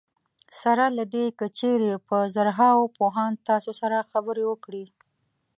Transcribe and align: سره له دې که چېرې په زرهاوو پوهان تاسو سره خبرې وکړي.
سره 0.61 0.85
له 0.97 1.03
دې 1.13 1.25
که 1.39 1.45
چېرې 1.57 1.91
په 2.07 2.17
زرهاوو 2.35 2.93
پوهان 2.97 3.31
تاسو 3.47 3.71
سره 3.81 4.07
خبرې 4.11 4.43
وکړي. 4.47 4.85